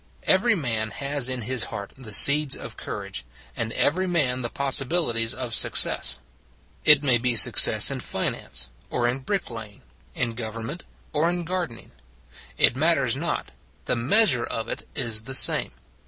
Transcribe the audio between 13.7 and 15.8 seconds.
the measure of it is the same.